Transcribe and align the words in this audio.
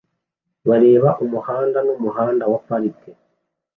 bareba 0.69 1.09
umuhanda 1.23 1.79
mumuhanda 1.87 2.43
wa 2.51 2.59
parike 2.65 3.09